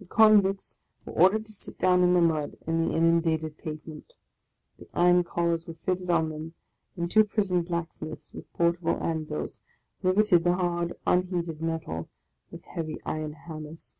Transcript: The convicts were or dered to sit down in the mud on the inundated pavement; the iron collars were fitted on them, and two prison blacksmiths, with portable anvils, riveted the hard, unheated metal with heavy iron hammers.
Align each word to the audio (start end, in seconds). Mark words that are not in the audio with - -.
The 0.00 0.06
convicts 0.06 0.76
were 1.06 1.14
or 1.14 1.30
dered 1.30 1.46
to 1.46 1.52
sit 1.52 1.78
down 1.78 2.02
in 2.02 2.12
the 2.12 2.20
mud 2.20 2.58
on 2.66 2.76
the 2.84 2.94
inundated 2.94 3.56
pavement; 3.56 4.12
the 4.78 4.86
iron 4.92 5.24
collars 5.24 5.66
were 5.66 5.78
fitted 5.86 6.10
on 6.10 6.28
them, 6.28 6.52
and 6.94 7.10
two 7.10 7.24
prison 7.24 7.62
blacksmiths, 7.62 8.34
with 8.34 8.52
portable 8.52 9.02
anvils, 9.02 9.60
riveted 10.02 10.44
the 10.44 10.56
hard, 10.56 10.92
unheated 11.06 11.62
metal 11.62 12.10
with 12.50 12.64
heavy 12.66 12.98
iron 13.06 13.32
hammers. 13.32 13.94